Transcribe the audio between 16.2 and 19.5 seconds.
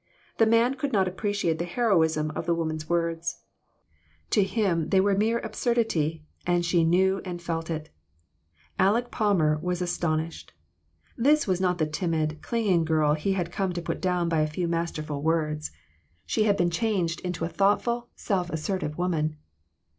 She had been changed into a thoughtful, self assertive woman.